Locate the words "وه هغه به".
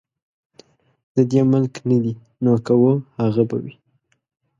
2.81-3.57